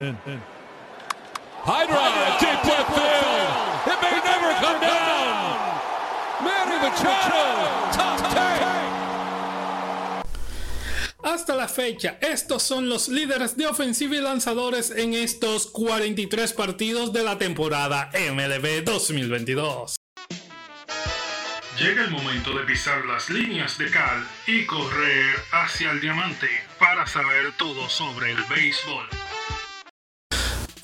High 0.00 1.86
drive, 1.86 2.38
deep 2.38 2.64
left 2.64 2.88
field. 2.94 3.50
It 3.84 4.00
may 4.00 4.20
never 4.22 4.54
come 4.60 4.80
down. 4.80 5.58
Manny 6.40 6.78
Machado, 6.78 7.90
top 7.90 8.20
10. 8.30 8.38
Hasta 11.24 11.56
la 11.56 11.66
fecha, 11.66 12.16
estos 12.20 12.62
son 12.62 12.88
los 12.88 13.08
líderes 13.08 13.56
de 13.56 13.66
ofensiva 13.66 14.14
y 14.14 14.20
lanzadores 14.20 14.92
en 14.92 15.14
estos 15.14 15.66
43 15.66 16.52
partidos 16.52 17.12
de 17.12 17.24
la 17.24 17.36
temporada 17.36 18.08
MLB 18.14 18.84
2022. 18.84 19.96
Llega 21.76 22.04
el 22.04 22.12
momento 22.12 22.56
de 22.56 22.64
pisar 22.64 23.04
las 23.04 23.30
líneas 23.30 23.76
de 23.78 23.90
cal 23.90 24.24
y 24.46 24.64
correr 24.64 25.42
hacia 25.50 25.90
el 25.90 26.00
diamante 26.00 26.48
para 26.78 27.04
saber 27.04 27.52
todo 27.56 27.88
sobre 27.88 28.30
el 28.30 28.44
béisbol. 28.44 29.08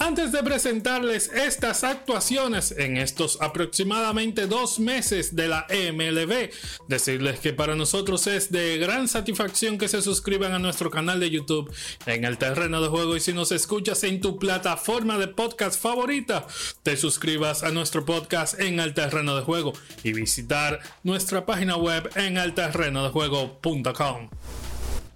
Antes 0.04 0.32
de 0.32 0.42
presentarles 0.42 1.30
estas 1.32 1.82
actuaciones 1.82 2.72
en 2.76 2.98
estos 2.98 3.40
aproximadamente 3.40 4.46
dos 4.46 4.78
meses 4.78 5.34
de 5.34 5.48
la 5.48 5.66
MLB, 5.70 6.50
decirles 6.88 7.40
que 7.40 7.54
para 7.54 7.74
nosotros 7.74 8.26
es 8.26 8.52
de 8.52 8.76
gran 8.76 9.08
satisfacción 9.08 9.78
que 9.78 9.88
se 9.88 10.02
suscriban 10.02 10.52
a 10.52 10.58
nuestro 10.58 10.90
canal 10.90 11.20
de 11.20 11.30
YouTube 11.30 11.72
en 12.04 12.26
el 12.26 12.36
terreno 12.36 12.82
de 12.82 12.88
juego 12.88 13.16
y 13.16 13.20
si 13.20 13.32
nos 13.32 13.50
escuchas 13.50 14.04
en 14.04 14.20
tu 14.20 14.38
plataforma 14.38 15.16
de 15.16 15.28
podcast 15.28 15.80
favorita, 15.80 16.46
te 16.82 16.98
suscribas 16.98 17.62
a 17.62 17.70
nuestro 17.70 18.04
podcast 18.04 18.60
en 18.60 18.80
el 18.80 18.92
terreno 18.92 19.34
de 19.34 19.42
juego 19.42 19.72
y 20.02 20.12
visitar 20.12 20.80
nuestra 21.02 21.46
página 21.46 21.78
web 21.78 22.10
en 22.16 22.36
el 22.36 22.52
terreno 22.52 23.04
de 23.04 23.08
juego.com. 23.08 24.28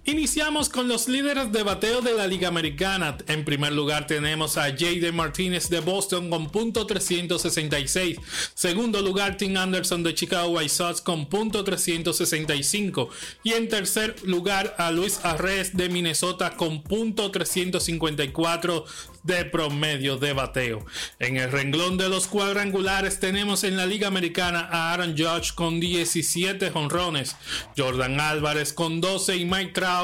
Iniciamos 0.09 0.69
con 0.69 0.87
los 0.87 1.07
líderes 1.07 1.51
de 1.51 1.61
bateo 1.61 2.01
de 2.01 2.15
la 2.15 2.25
Liga 2.25 2.47
Americana. 2.47 3.15
En 3.27 3.45
primer 3.45 3.73
lugar 3.73 4.07
tenemos 4.07 4.57
a 4.57 4.63
Jaden 4.63 5.15
Martínez 5.15 5.69
de 5.69 5.81
Boston 5.81 6.31
con 6.31 6.49
punto 6.49 6.87
.366. 6.87 8.19
Segundo 8.55 9.03
lugar 9.03 9.37
Tim 9.37 9.55
Anderson 9.55 10.01
de 10.01 10.15
Chicago 10.15 10.49
White 10.49 10.69
Sox 10.69 11.01
con 11.01 11.29
punto 11.29 11.63
.365. 11.63 13.09
Y 13.43 13.53
en 13.53 13.69
tercer 13.69 14.15
lugar 14.23 14.73
a 14.79 14.89
Luis 14.89 15.19
Arres 15.21 15.77
de 15.77 15.89
Minnesota 15.89 16.57
con 16.57 16.81
punto 16.81 17.31
.354 17.31 18.85
de 19.21 19.45
promedio 19.45 20.17
de 20.17 20.33
bateo. 20.33 20.85
En 21.19 21.37
el 21.37 21.51
renglón 21.51 21.97
de 21.97 22.09
los 22.09 22.25
cuadrangulares 22.25 23.19
tenemos 23.19 23.63
en 23.63 23.77
la 23.77 23.85
Liga 23.85 24.07
Americana 24.07 24.67
a 24.71 24.93
Aaron 24.93 25.15
Judge 25.15 25.53
con 25.53 25.79
17 25.79 26.71
jonrones, 26.71 27.35
Jordan 27.77 28.19
Álvarez 28.19 28.73
con 28.73 29.01
12 29.01 29.35
y 29.35 29.45
Mike 29.45 29.73
Trout 29.73 29.98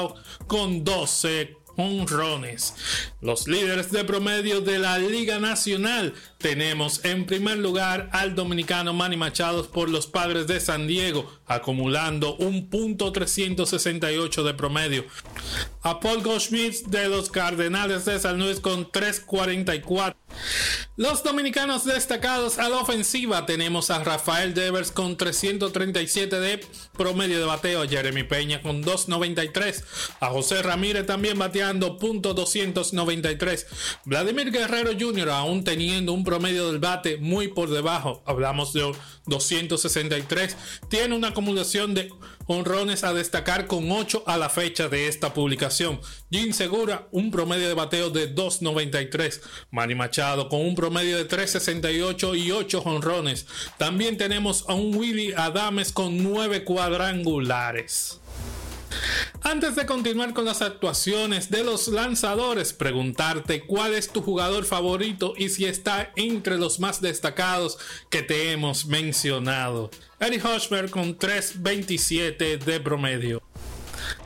con 0.46 0.84
12 0.84 1.56
honrones. 1.76 2.74
Los 3.20 3.46
líderes 3.46 3.90
de 3.90 4.04
promedio 4.04 4.60
de 4.60 4.78
la 4.78 4.98
Liga 4.98 5.38
Nacional 5.38 6.14
tenemos 6.38 7.04
en 7.04 7.26
primer 7.26 7.58
lugar 7.58 8.08
al 8.12 8.34
dominicano 8.34 8.92
Manny 8.92 9.16
Machado 9.16 9.70
por 9.70 9.90
los 9.90 10.06
Padres 10.06 10.46
de 10.46 10.60
San 10.60 10.86
Diego, 10.86 11.30
acumulando 11.46 12.36
un 12.36 12.68
punto 12.68 13.12
368 13.12 14.44
de 14.44 14.54
promedio. 14.54 15.04
A 15.82 16.00
Paul 16.00 16.22
Goldschmidt 16.22 16.86
de 16.86 17.08
los 17.08 17.30
Cardenales 17.30 18.04
de 18.04 18.18
San 18.18 18.38
Luis 18.38 18.60
con 18.60 18.90
344. 18.90 20.18
Los 20.98 21.22
dominicanos 21.22 21.84
destacados 21.84 22.58
a 22.58 22.70
la 22.70 22.78
ofensiva 22.78 23.44
tenemos 23.44 23.90
a 23.90 24.02
Rafael 24.02 24.54
Devers 24.54 24.90
con 24.90 25.18
337 25.18 26.40
de 26.40 26.66
promedio 26.96 27.38
de 27.38 27.44
bateo, 27.44 27.86
Jeremy 27.86 28.22
Peña 28.22 28.62
con 28.62 28.80
293, 28.80 29.84
a 30.20 30.28
José 30.28 30.62
Ramírez 30.62 31.04
también 31.04 31.38
bateando 31.38 31.98
punto 31.98 32.32
293, 32.32 33.66
Vladimir 34.06 34.50
Guerrero 34.50 34.92
Jr. 34.98 35.28
aún 35.28 35.64
teniendo 35.64 36.14
un 36.14 36.24
promedio 36.24 36.68
del 36.68 36.78
bate 36.78 37.18
muy 37.18 37.48
por 37.48 37.68
debajo, 37.68 38.22
hablamos 38.24 38.72
de 38.72 38.90
263, 39.26 40.56
tiene 40.88 41.14
una 41.14 41.28
acumulación 41.28 41.92
de 41.92 42.10
honrones 42.46 43.04
a 43.04 43.12
destacar 43.12 43.66
con 43.66 43.90
8 43.90 44.22
a 44.26 44.38
la 44.38 44.48
fecha 44.48 44.88
de 44.88 45.08
esta 45.08 45.34
publicación. 45.34 46.00
Jim 46.30 46.52
Segura, 46.52 47.08
un 47.10 47.30
promedio 47.30 47.68
de 47.68 47.74
bateo 47.74 48.10
de 48.10 48.32
2.93. 48.32 49.40
Manny 49.72 49.96
Machado 49.96 50.48
con 50.48 50.60
un 50.60 50.76
promedio 50.76 50.85
de 50.90 51.28
3.68 51.28 52.38
y 52.38 52.52
8 52.52 52.82
honrones. 52.84 53.46
También 53.78 54.16
tenemos 54.16 54.64
a 54.68 54.74
un 54.74 54.94
Willy 54.94 55.32
Adames 55.36 55.92
con 55.92 56.22
9 56.22 56.64
cuadrangulares. 56.64 58.20
Antes 59.42 59.76
de 59.76 59.86
continuar 59.86 60.32
con 60.32 60.44
las 60.44 60.62
actuaciones 60.62 61.50
de 61.50 61.62
los 61.62 61.88
lanzadores, 61.88 62.72
preguntarte 62.72 63.64
cuál 63.64 63.94
es 63.94 64.08
tu 64.08 64.22
jugador 64.22 64.64
favorito 64.64 65.34
y 65.36 65.50
si 65.50 65.66
está 65.66 66.12
entre 66.16 66.56
los 66.56 66.80
más 66.80 67.00
destacados 67.00 67.78
que 68.10 68.22
te 68.22 68.52
hemos 68.52 68.86
mencionado. 68.86 69.90
Eddie 70.18 70.42
Hosmer 70.42 70.90
con 70.90 71.18
3.27 71.18 72.58
de 72.58 72.80
promedio. 72.80 73.42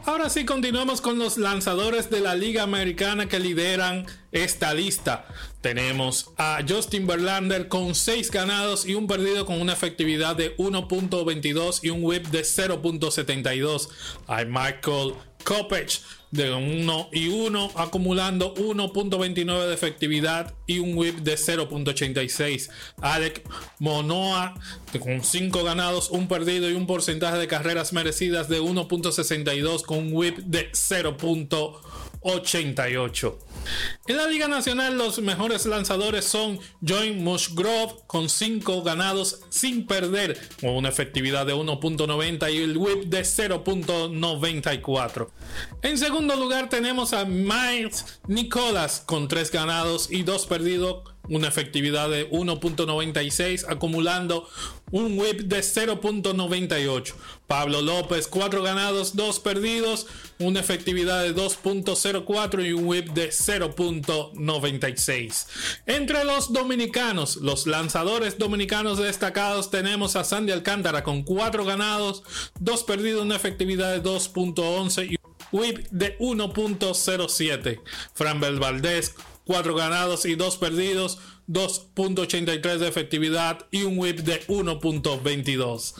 Ahora 0.06 0.30
sí, 0.30 0.46
continuamos 0.46 1.02
con 1.02 1.18
los 1.18 1.36
lanzadores 1.36 2.08
de 2.08 2.20
la 2.20 2.34
Liga 2.34 2.62
Americana 2.62 3.28
que 3.28 3.38
lideran 3.38 4.06
esta 4.32 4.72
lista. 4.72 5.26
Tenemos 5.60 6.30
a 6.38 6.60
Justin 6.66 7.06
Verlander 7.06 7.68
con 7.68 7.94
6 7.94 8.30
ganados 8.30 8.86
y 8.86 8.94
un 8.94 9.06
perdido 9.06 9.44
con 9.44 9.60
una 9.60 9.74
efectividad 9.74 10.36
de 10.36 10.56
1.22 10.56 11.80
y 11.82 11.90
un 11.90 12.02
whip 12.02 12.28
de 12.28 12.40
0.72. 12.40 13.88
A 14.26 14.44
Michael 14.44 15.14
Kopech 15.44 16.00
de 16.30 16.52
1 16.52 17.08
y 17.12 17.28
1, 17.28 17.72
acumulando 17.74 18.54
1.29 18.54 19.66
de 19.66 19.74
efectividad 19.74 20.54
y 20.66 20.78
un 20.78 20.96
whip 20.96 21.18
de 21.18 21.34
0.86. 21.34 22.70
Alec 23.00 23.42
Monoa 23.78 24.54
con 25.00 25.24
5 25.24 25.64
ganados, 25.64 26.10
un 26.10 26.28
perdido 26.28 26.70
y 26.70 26.74
un 26.74 26.86
porcentaje 26.86 27.38
de 27.38 27.48
carreras 27.48 27.92
merecidas 27.92 28.48
de 28.48 28.60
1.62 28.60 29.82
con 29.82 29.99
un 30.00 30.10
whip 30.12 30.38
de 30.38 30.72
0.88. 30.72 33.38
En 34.06 34.16
la 34.16 34.26
Liga 34.26 34.48
Nacional 34.48 34.98
los 34.98 35.20
mejores 35.20 35.66
lanzadores 35.66 36.24
son 36.24 36.58
John 36.86 37.22
Musgrove 37.22 37.94
con 38.06 38.28
5 38.28 38.82
ganados 38.82 39.40
sin 39.48 39.86
perder, 39.86 40.38
con 40.60 40.70
una 40.70 40.90
efectividad 40.90 41.46
de 41.46 41.54
1.90 41.54 42.52
y 42.52 42.58
el 42.58 42.76
whip 42.76 43.04
de 43.04 43.22
0.94. 43.22 45.30
En 45.82 45.96
segundo 45.96 46.36
lugar 46.36 46.68
tenemos 46.68 47.12
a 47.12 47.24
Miles 47.24 48.20
Nicolas 48.26 49.02
con 49.06 49.28
3 49.28 49.50
ganados 49.50 50.10
y 50.10 50.22
2 50.22 50.46
perdidos 50.46 51.04
una 51.30 51.48
efectividad 51.48 52.10
de 52.10 52.30
1.96, 52.30 53.64
acumulando 53.68 54.48
un 54.90 55.18
whip 55.18 55.42
de 55.42 55.60
0.98. 55.60 57.14
Pablo 57.46 57.80
López, 57.80 58.26
4 58.28 58.62
ganados, 58.62 59.16
2 59.16 59.40
perdidos, 59.40 60.06
una 60.38 60.60
efectividad 60.60 61.22
de 61.22 61.34
2.04 61.34 62.66
y 62.66 62.72
un 62.72 62.86
whip 62.86 63.08
de 63.10 63.30
0.96. 63.30 65.46
Entre 65.86 66.24
los 66.24 66.52
dominicanos, 66.52 67.36
los 67.36 67.66
lanzadores 67.66 68.36
dominicanos 68.38 68.98
destacados, 68.98 69.70
tenemos 69.70 70.16
a 70.16 70.24
Sandy 70.24 70.52
Alcántara 70.52 71.02
con 71.04 71.22
4 71.22 71.64
ganados, 71.64 72.22
2 72.58 72.84
perdidos, 72.84 73.22
una 73.22 73.36
efectividad 73.36 73.92
de 73.92 74.02
2.11 74.02 75.10
y 75.10 75.14
un 75.14 75.20
whip 75.52 75.86
de 75.90 76.18
1.07. 76.18 77.80
Framber 78.14 78.58
Valdez 78.58 79.14
4 79.50 79.74
ganados 79.74 80.26
y 80.26 80.36
2 80.36 80.58
perdidos, 80.58 81.18
2.83 81.48 82.78
de 82.78 82.86
efectividad 82.86 83.66
y 83.72 83.82
un 83.82 83.98
whip 83.98 84.20
de 84.20 84.46
1.22. 84.46 85.94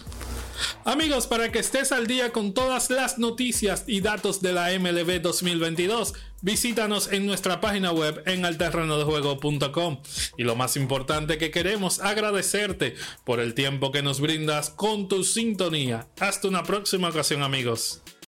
Amigos, 0.84 1.26
para 1.26 1.50
que 1.50 1.58
estés 1.58 1.90
al 1.90 2.06
día 2.06 2.30
con 2.30 2.54
todas 2.54 2.90
las 2.90 3.18
noticias 3.18 3.82
y 3.88 4.02
datos 4.02 4.40
de 4.40 4.52
la 4.52 4.68
MLB 4.78 5.20
2022, 5.20 6.14
visítanos 6.42 7.10
en 7.10 7.26
nuestra 7.26 7.60
página 7.60 7.90
web 7.90 8.22
en 8.26 8.44
alterrenodejuego.com. 8.44 10.00
Y 10.38 10.44
lo 10.44 10.54
más 10.54 10.76
importante 10.76 11.36
que 11.36 11.50
queremos 11.50 11.98
agradecerte 11.98 12.94
por 13.24 13.40
el 13.40 13.54
tiempo 13.54 13.90
que 13.90 14.02
nos 14.02 14.20
brindas 14.20 14.70
con 14.70 15.08
tu 15.08 15.24
sintonía. 15.24 16.06
Hasta 16.20 16.46
una 16.46 16.62
próxima 16.62 17.08
ocasión, 17.08 17.42
amigos. 17.42 18.00